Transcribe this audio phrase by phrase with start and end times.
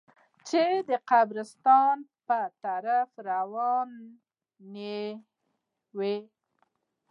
[0.47, 1.95] چې د قبرستان
[2.27, 4.99] په طرف روانه
[5.97, 6.15] وه.